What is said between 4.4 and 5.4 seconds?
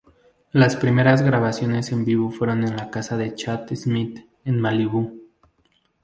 en Malibú.